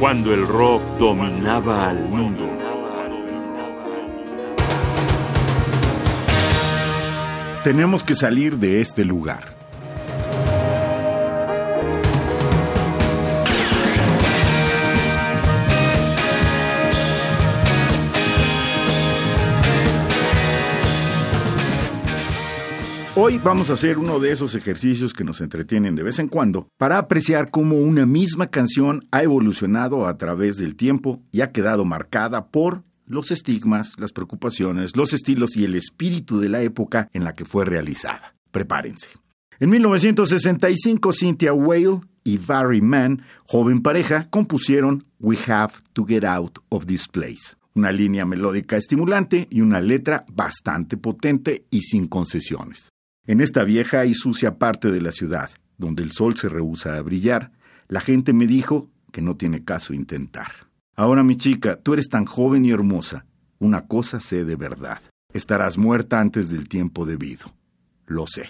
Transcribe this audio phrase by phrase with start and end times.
[0.00, 2.48] cuando el rock dominaba al mundo.
[7.62, 9.59] Tenemos que salir de este lugar.
[23.22, 26.68] Hoy vamos a hacer uno de esos ejercicios que nos entretienen de vez en cuando
[26.78, 31.84] para apreciar cómo una misma canción ha evolucionado a través del tiempo y ha quedado
[31.84, 37.24] marcada por los estigmas, las preocupaciones, los estilos y el espíritu de la época en
[37.24, 38.36] la que fue realizada.
[38.52, 39.08] Prepárense.
[39.58, 46.60] En 1965, Cynthia Whale y Barry Mann, joven pareja, compusieron We Have to Get Out
[46.70, 47.54] of This Place.
[47.74, 52.89] Una línea melódica estimulante y una letra bastante potente y sin concesiones.
[53.30, 57.02] En esta vieja y sucia parte de la ciudad, donde el sol se rehúsa a
[57.02, 57.52] brillar,
[57.86, 60.50] la gente me dijo que no tiene caso intentar.
[60.96, 63.26] Ahora, mi chica, tú eres tan joven y hermosa.
[63.60, 65.00] Una cosa sé de verdad.
[65.32, 67.54] Estarás muerta antes del tiempo debido.
[68.04, 68.48] Lo sé.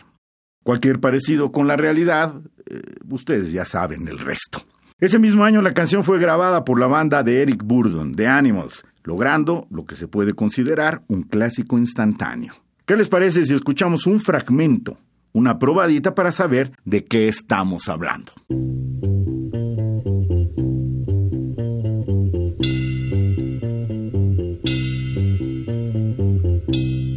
[0.64, 4.64] Cualquier parecido con la realidad, eh, ustedes ya saben el resto.
[4.98, 8.86] Ese mismo año la canción fue grabada por la banda de Eric Burdon, The Animals,
[9.04, 12.54] logrando lo que se puede considerar un clásico instantáneo.
[12.90, 14.98] ¿Qué les parece si escuchamos un fragmento,
[15.32, 18.32] una probadita para saber de qué estamos hablando?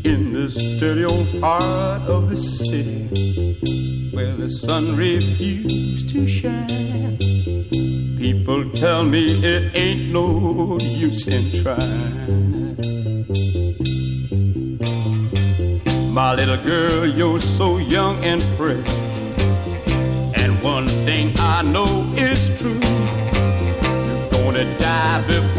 [0.03, 3.09] In this dirty old part of the city
[4.13, 7.17] where the sun refused to shine,
[8.19, 12.62] people tell me it ain't no use in trying.
[16.13, 18.87] My little girl, you're so young and fresh.
[20.35, 22.79] And one thing I know is true.
[22.79, 25.52] You're gonna die before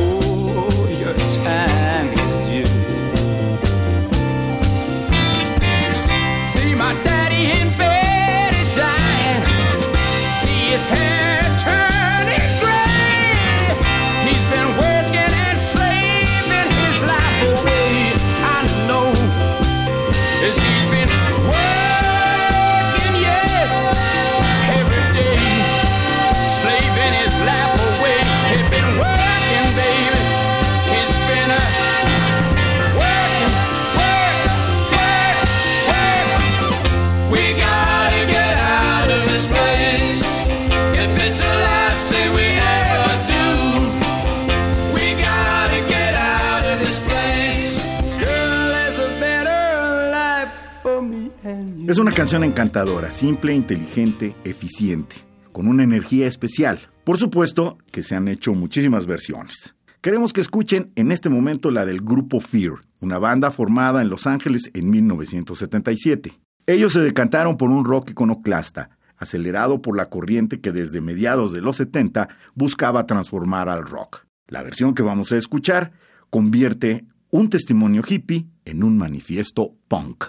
[51.87, 55.17] Es una canción encantadora, simple, inteligente, eficiente,
[55.53, 56.79] con una energía especial.
[57.05, 59.75] Por supuesto que se han hecho muchísimas versiones.
[60.01, 64.27] Queremos que escuchen en este momento la del grupo Fear, una banda formada en Los
[64.27, 66.33] Ángeles en 1977.
[66.67, 71.61] Ellos se decantaron por un rock iconoclasta, acelerado por la corriente que desde mediados de
[71.61, 74.25] los 70 buscaba transformar al rock.
[74.49, 75.93] La versión que vamos a escuchar
[76.31, 80.27] convierte un testimonio hippie en un manifiesto punk.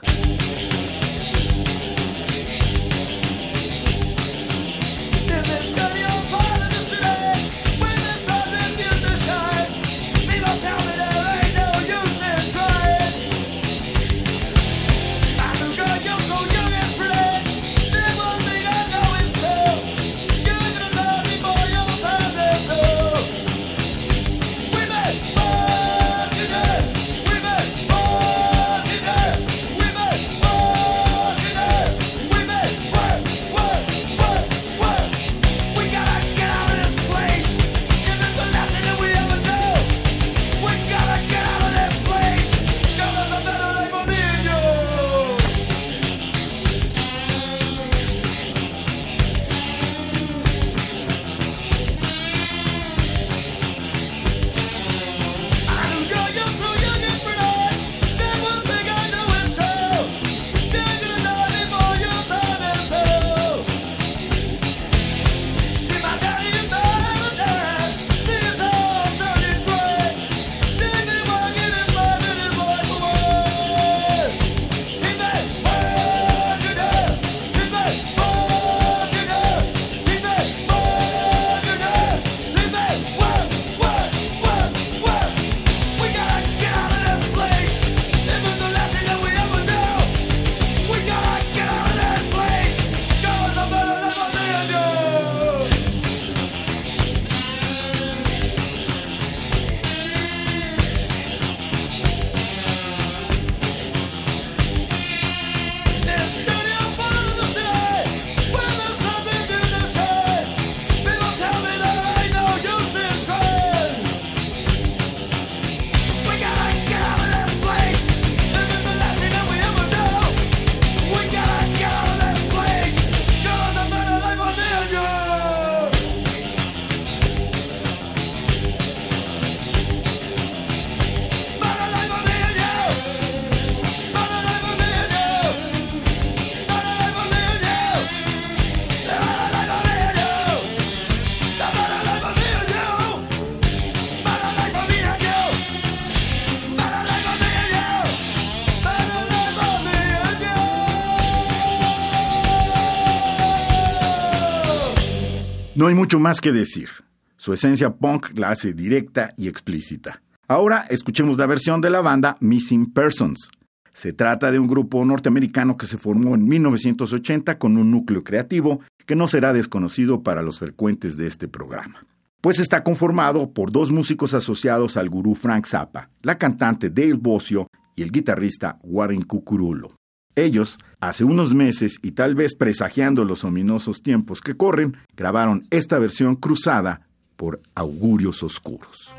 [155.75, 156.87] No hay mucho más que decir.
[157.35, 160.21] Su esencia punk la hace directa y explícita.
[160.47, 163.49] Ahora escuchemos la versión de la banda Missing Persons.
[163.93, 168.79] Se trata de un grupo norteamericano que se formó en 1980 con un núcleo creativo
[169.05, 172.05] que no será desconocido para los frecuentes de este programa.
[172.39, 177.67] Pues está conformado por dos músicos asociados al gurú Frank Zappa, la cantante Dale Bossio
[177.97, 179.91] y el guitarrista Warren Cucurulo.
[180.35, 185.99] Ellos, hace unos meses y tal vez presagiando los ominosos tiempos que corren, grabaron esta
[185.99, 187.01] versión cruzada
[187.35, 189.15] por augurios oscuros.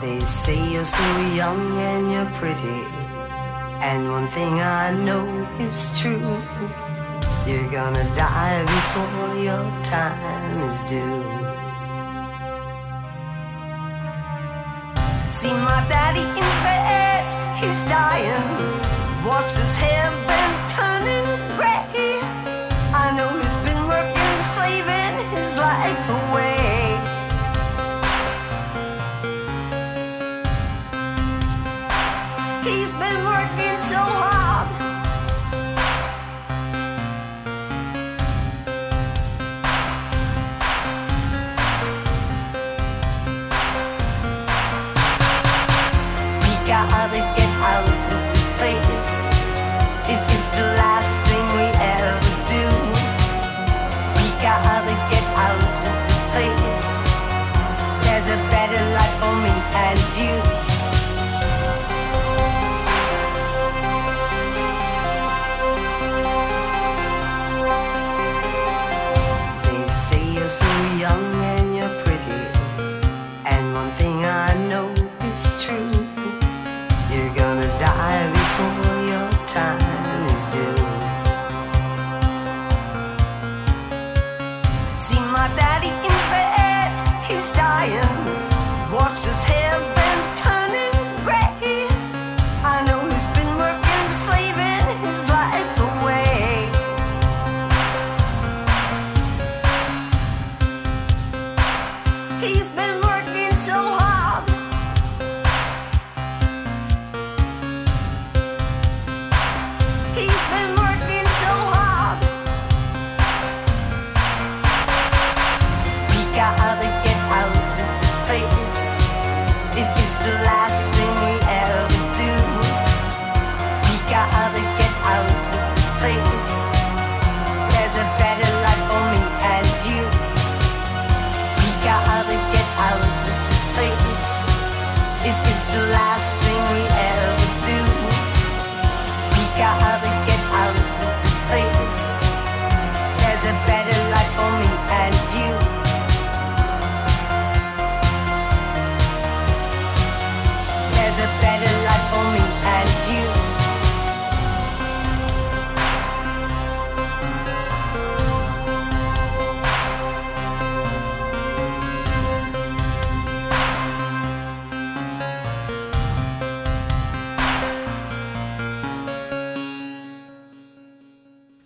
[0.00, 1.04] They say you're so
[1.34, 2.86] young and you're pretty,
[3.80, 5.26] and one thing I know
[5.58, 6.36] is true.
[7.46, 11.22] You're gonna die before your time is due.
[15.40, 17.24] See my daddy in bed,
[17.58, 18.69] he's dying.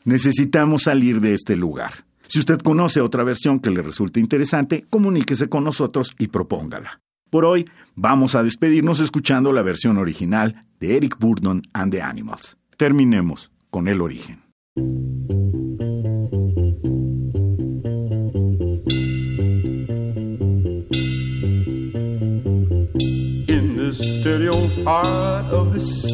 [0.05, 2.05] Necesitamos salir de este lugar.
[2.29, 7.01] Si usted conoce otra versión que le resulte interesante, comuníquese con nosotros y propóngala.
[7.31, 12.57] Por hoy, vamos a despedirnos escuchando la versión original de Eric Burdon and the Animals.
[12.77, 14.43] Terminemos con el origen.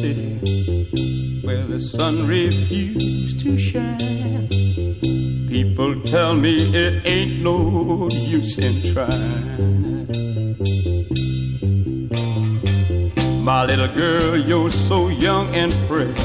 [0.03, 0.60] in
[1.81, 3.97] sun refused to shine.
[5.49, 10.07] People tell me it ain't no use in trying.
[13.43, 16.21] My little girl, you're so young and pretty.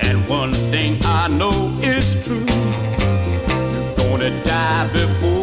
[0.00, 2.46] And one thing I know is true.
[2.46, 5.35] You're gonna die before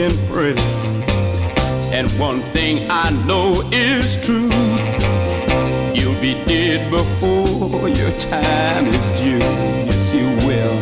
[0.00, 0.60] and pretty.
[1.90, 4.50] And one thing I know is true.
[5.92, 9.38] You'll be dead before your time is due.
[9.88, 10.78] Yes, you will.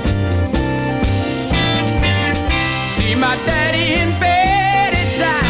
[2.94, 5.46] See my daddy in bed at.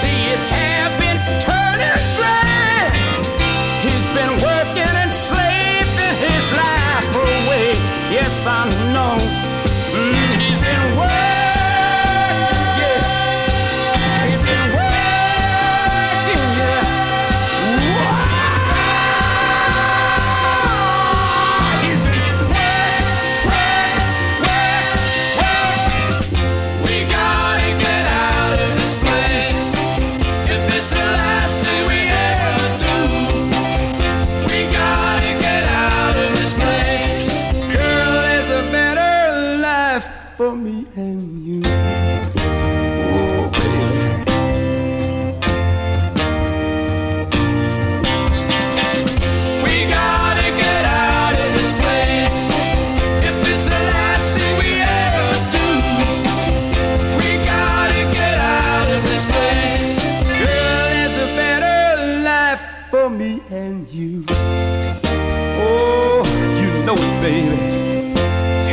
[0.00, 2.88] See his hair been turning gray.
[3.84, 7.74] He's been working and slaving his life away.
[8.10, 8.81] Yes, I.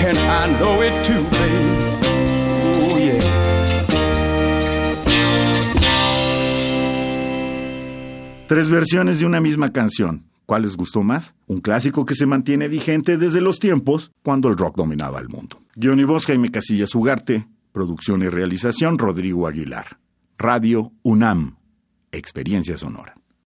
[0.07, 1.39] And I know it too.
[8.49, 10.25] Tres versiones de una misma canción.
[10.47, 11.35] ¿Cuál les gustó más?
[11.45, 15.59] Un clásico que se mantiene vigente desde los tiempos cuando el rock dominaba el mundo.
[15.75, 17.47] Guión y Jaime Casillas Ugarte.
[17.71, 19.99] Producción y realización Rodrigo Aguilar.
[20.39, 21.57] Radio UNAM.
[22.11, 23.18] Experiencia sonora.